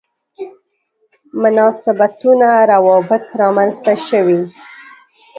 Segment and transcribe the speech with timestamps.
[1.41, 4.39] مناسبتونه روابط رامنځته شوي.